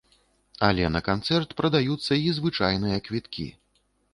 [0.67, 3.47] Але на канцэрт прадаюцца і звычайныя квіткі.